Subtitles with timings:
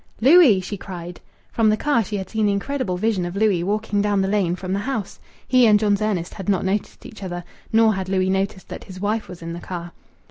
[0.19, 1.21] "Louis!" she cried.
[1.51, 4.55] From the car she had seen the incredible vision of Louis walking down the lane
[4.55, 5.19] from the house.
[5.47, 8.99] He and John's Ernest had not noticed each other, nor had Louis noticed that his
[8.99, 9.91] wife was in the car.